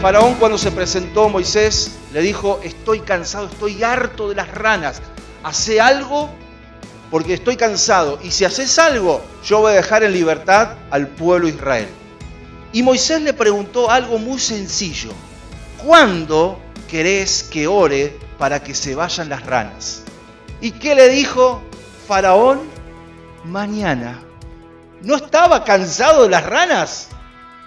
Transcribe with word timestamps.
Faraón 0.00 0.36
cuando 0.36 0.56
se 0.56 0.70
presentó 0.70 1.28
Moisés 1.28 1.98
le 2.14 2.22
dijo, 2.22 2.58
estoy 2.64 3.00
cansado, 3.00 3.48
estoy 3.48 3.82
harto 3.82 4.30
de 4.30 4.34
las 4.34 4.48
ranas, 4.48 5.02
hace 5.42 5.78
algo 5.78 6.30
porque 7.10 7.34
estoy 7.34 7.56
cansado 7.56 8.18
y 8.22 8.30
si 8.30 8.46
haces 8.46 8.78
algo 8.78 9.20
yo 9.44 9.60
voy 9.60 9.72
a 9.72 9.74
dejar 9.74 10.02
en 10.02 10.14
libertad 10.14 10.76
al 10.90 11.06
pueblo 11.06 11.48
Israel. 11.48 11.86
Y 12.72 12.82
Moisés 12.82 13.20
le 13.20 13.34
preguntó 13.34 13.90
algo 13.90 14.16
muy 14.16 14.40
sencillo, 14.40 15.10
¿cuándo 15.84 16.58
querés 16.88 17.42
que 17.42 17.66
ore 17.66 18.18
para 18.38 18.62
que 18.62 18.74
se 18.74 18.94
vayan 18.94 19.28
las 19.28 19.44
ranas? 19.44 20.04
¿Y 20.62 20.70
qué 20.70 20.94
le 20.94 21.10
dijo 21.10 21.60
Faraón? 22.08 22.60
Mañana. 23.44 24.18
¿No 25.02 25.16
estaba 25.16 25.62
cansado 25.62 26.22
de 26.22 26.30
las 26.30 26.46
ranas? 26.46 27.08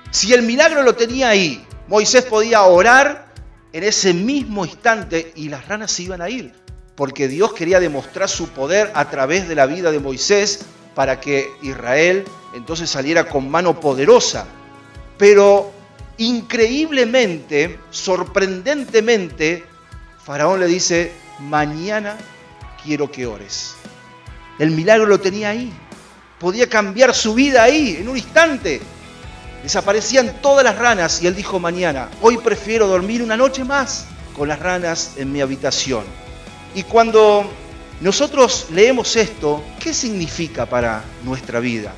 Si 0.09 0.33
el 0.33 0.41
milagro 0.41 0.81
lo 0.81 0.95
tenía 0.95 1.29
ahí, 1.29 1.63
Moisés 1.93 2.23
podía 2.23 2.63
orar 2.63 3.27
en 3.71 3.83
ese 3.83 4.15
mismo 4.15 4.65
instante 4.65 5.31
y 5.35 5.49
las 5.49 5.67
ranas 5.67 5.91
se 5.91 6.01
iban 6.01 6.23
a 6.23 6.29
ir, 6.31 6.51
porque 6.95 7.27
Dios 7.27 7.53
quería 7.53 7.79
demostrar 7.79 8.27
su 8.29 8.49
poder 8.49 8.91
a 8.95 9.11
través 9.11 9.47
de 9.47 9.53
la 9.53 9.67
vida 9.67 9.91
de 9.91 9.99
Moisés 9.99 10.65
para 10.95 11.19
que 11.19 11.51
Israel 11.61 12.25
entonces 12.55 12.89
saliera 12.89 13.29
con 13.29 13.47
mano 13.47 13.79
poderosa. 13.79 14.47
Pero 15.19 15.71
increíblemente, 16.17 17.77
sorprendentemente, 17.91 19.63
Faraón 20.25 20.61
le 20.61 20.65
dice, 20.65 21.11
mañana 21.41 22.17
quiero 22.83 23.11
que 23.11 23.27
ores. 23.27 23.75
El 24.57 24.71
milagro 24.71 25.05
lo 25.05 25.19
tenía 25.19 25.49
ahí. 25.49 25.71
Podía 26.39 26.67
cambiar 26.67 27.13
su 27.13 27.35
vida 27.35 27.61
ahí, 27.61 27.97
en 27.99 28.09
un 28.09 28.17
instante. 28.17 28.81
Desaparecían 29.63 30.41
todas 30.41 30.65
las 30.65 30.77
ranas 30.77 31.21
y 31.21 31.27
él 31.27 31.35
dijo 31.35 31.57
mañana, 31.57 32.09
hoy 32.21 32.37
prefiero 32.37 32.85
dormir 32.87 33.23
una 33.23 33.37
noche 33.37 33.63
más 33.63 34.05
con 34.35 34.49
las 34.49 34.59
ranas 34.59 35.13
en 35.15 35.31
mi 35.31 35.39
habitación. 35.39 36.03
Y 36.75 36.83
cuando 36.83 37.49
nosotros 38.01 38.67
leemos 38.71 39.15
esto, 39.15 39.63
¿qué 39.79 39.93
significa 39.93 40.65
para 40.65 41.03
nuestra 41.23 41.61
vida? 41.61 41.93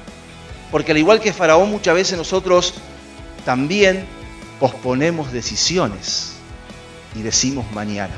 Porque 0.70 0.92
al 0.92 1.00
igual 1.00 1.20
que 1.20 1.34
Faraón, 1.34 1.72
muchas 1.72 1.96
veces 1.96 2.18
nosotros 2.18 2.76
también 3.46 4.06
posponemos 4.60 5.32
decisiones 5.32 6.34
y 7.16 7.24
decimos 7.24 7.66
mañana. 7.72 8.16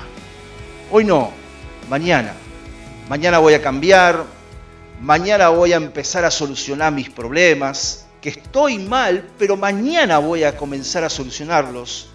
Hoy 0.91 1.05
no, 1.05 1.31
mañana. 1.89 2.33
Mañana 3.07 3.39
voy 3.39 3.53
a 3.53 3.61
cambiar, 3.61 4.25
mañana 4.99 5.47
voy 5.49 5.71
a 5.71 5.77
empezar 5.77 6.25
a 6.25 6.31
solucionar 6.31 6.91
mis 6.91 7.09
problemas, 7.09 8.06
estoy 8.27 8.77
mal, 8.77 9.25
pero 9.37 9.55
mañana 9.55 10.17
voy 10.17 10.43
a 10.43 10.57
comenzar 10.57 11.03
a 11.05 11.09
solucionarlos. 11.09 12.09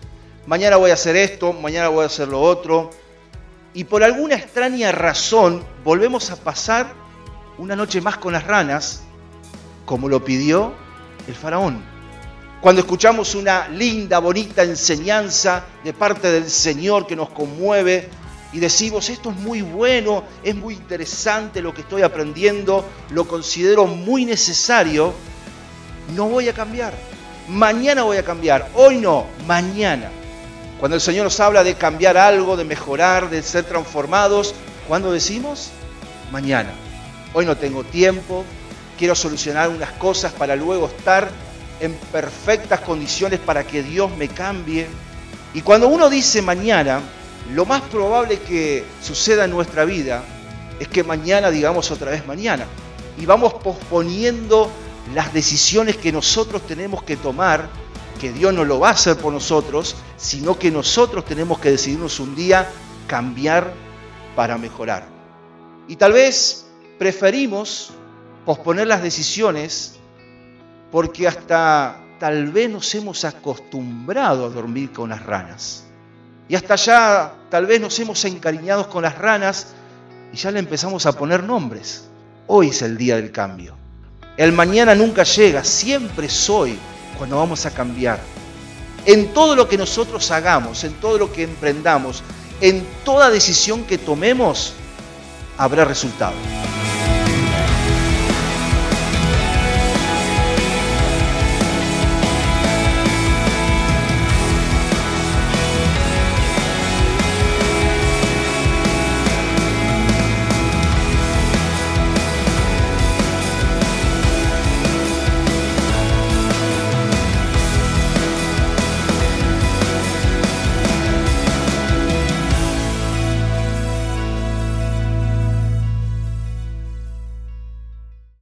Mañana 0.46 0.76
voy 0.76 0.90
a 0.90 0.94
hacer 0.94 1.16
esto, 1.16 1.54
mañana 1.54 1.88
voy 1.88 2.02
a 2.02 2.06
hacer 2.06 2.28
lo 2.28 2.40
otro. 2.40 2.90
Y 3.72 3.84
por 3.84 4.02
alguna 4.04 4.34
extraña 4.34 4.92
razón 4.92 5.64
volvemos 5.82 6.30
a 6.30 6.36
pasar 6.36 6.92
una 7.56 7.76
noche 7.76 8.02
más 8.02 8.18
con 8.18 8.34
las 8.34 8.46
ranas, 8.46 9.02
como 9.86 10.08
lo 10.10 10.22
pidió 10.22 10.74
el 11.26 11.34
faraón. 11.34 11.82
Cuando 12.60 12.82
escuchamos 12.82 13.34
una 13.34 13.68
linda, 13.68 14.18
bonita 14.18 14.62
enseñanza 14.62 15.64
de 15.82 15.94
parte 15.94 16.30
del 16.30 16.50
Señor 16.50 17.06
que 17.06 17.16
nos 17.16 17.30
conmueve 17.30 18.10
y 18.52 18.58
decimos, 18.58 19.08
esto 19.08 19.30
es 19.30 19.36
muy 19.36 19.62
bueno, 19.62 20.24
es 20.44 20.54
muy 20.54 20.74
interesante 20.74 21.62
lo 21.62 21.72
que 21.72 21.80
estoy 21.80 22.02
aprendiendo, 22.02 22.84
lo 23.10 23.26
considero 23.26 23.86
muy 23.86 24.26
necesario, 24.26 25.14
no 26.14 26.28
voy 26.28 26.48
a 26.48 26.52
cambiar. 26.52 26.92
Mañana 27.48 28.02
voy 28.02 28.16
a 28.16 28.24
cambiar. 28.24 28.68
Hoy 28.74 28.98
no, 28.98 29.26
mañana. 29.46 30.10
Cuando 30.78 30.96
el 30.96 31.00
Señor 31.00 31.24
nos 31.24 31.38
habla 31.40 31.62
de 31.62 31.74
cambiar 31.74 32.16
algo, 32.16 32.56
de 32.56 32.64
mejorar, 32.64 33.30
de 33.30 33.42
ser 33.42 33.64
transformados, 33.64 34.54
¿cuándo 34.88 35.12
decimos? 35.12 35.70
Mañana. 36.32 36.70
Hoy 37.34 37.46
no 37.46 37.56
tengo 37.56 37.84
tiempo, 37.84 38.44
quiero 38.98 39.14
solucionar 39.14 39.68
unas 39.68 39.90
cosas 39.92 40.32
para 40.32 40.56
luego 40.56 40.86
estar 40.86 41.30
en 41.80 41.94
perfectas 42.12 42.80
condiciones 42.80 43.40
para 43.40 43.64
que 43.64 43.82
Dios 43.82 44.14
me 44.16 44.28
cambie. 44.28 44.86
Y 45.54 45.62
cuando 45.62 45.88
uno 45.88 46.10
dice 46.10 46.42
mañana, 46.42 47.00
lo 47.54 47.64
más 47.64 47.82
probable 47.82 48.38
que 48.38 48.84
suceda 49.02 49.44
en 49.44 49.50
nuestra 49.50 49.84
vida 49.84 50.22
es 50.78 50.88
que 50.88 51.04
mañana 51.04 51.50
digamos 51.50 51.90
otra 51.90 52.10
vez 52.10 52.26
mañana. 52.26 52.66
Y 53.18 53.26
vamos 53.26 53.54
posponiendo 53.54 54.70
las 55.14 55.32
decisiones 55.32 55.96
que 55.96 56.12
nosotros 56.12 56.62
tenemos 56.66 57.02
que 57.02 57.16
tomar, 57.16 57.68
que 58.20 58.32
Dios 58.32 58.54
no 58.54 58.64
lo 58.64 58.80
va 58.80 58.88
a 58.88 58.92
hacer 58.92 59.16
por 59.16 59.32
nosotros, 59.32 59.96
sino 60.16 60.58
que 60.58 60.70
nosotros 60.70 61.24
tenemos 61.24 61.58
que 61.58 61.70
decidirnos 61.70 62.20
un 62.20 62.34
día 62.34 62.68
cambiar 63.06 63.72
para 64.36 64.56
mejorar. 64.58 65.06
Y 65.88 65.96
tal 65.96 66.12
vez 66.12 66.66
preferimos 66.98 67.90
posponer 68.44 68.86
las 68.86 69.02
decisiones 69.02 69.96
porque 70.90 71.26
hasta 71.26 71.98
tal 72.20 72.52
vez 72.52 72.70
nos 72.70 72.94
hemos 72.94 73.24
acostumbrado 73.24 74.46
a 74.46 74.50
dormir 74.50 74.92
con 74.92 75.10
las 75.10 75.24
ranas. 75.24 75.84
Y 76.48 76.54
hasta 76.54 76.76
ya 76.76 77.34
tal 77.50 77.66
vez 77.66 77.80
nos 77.80 77.98
hemos 77.98 78.24
encariñado 78.24 78.88
con 78.88 79.02
las 79.02 79.18
ranas 79.18 79.74
y 80.32 80.36
ya 80.36 80.50
le 80.50 80.60
empezamos 80.60 81.06
a 81.06 81.12
poner 81.12 81.42
nombres. 81.42 82.08
Hoy 82.46 82.68
es 82.68 82.82
el 82.82 82.96
día 82.96 83.16
del 83.16 83.32
cambio. 83.32 83.81
El 84.42 84.50
mañana 84.50 84.96
nunca 84.96 85.22
llega, 85.22 85.62
siempre 85.62 86.28
soy 86.28 86.76
cuando 87.16 87.36
vamos 87.36 87.64
a 87.64 87.70
cambiar. 87.70 88.18
En 89.06 89.32
todo 89.32 89.54
lo 89.54 89.68
que 89.68 89.78
nosotros 89.78 90.28
hagamos, 90.32 90.82
en 90.82 90.94
todo 90.94 91.16
lo 91.16 91.32
que 91.32 91.44
emprendamos, 91.44 92.24
en 92.60 92.84
toda 93.04 93.30
decisión 93.30 93.84
que 93.84 93.98
tomemos, 93.98 94.72
habrá 95.56 95.84
resultado. 95.84 96.34